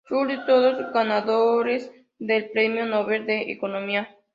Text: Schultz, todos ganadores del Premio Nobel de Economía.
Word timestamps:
Schultz, 0.09 0.47
todos 0.47 0.91
ganadores 0.93 1.91
del 2.17 2.49
Premio 2.49 2.87
Nobel 2.87 3.27
de 3.27 3.51
Economía. 3.51 4.09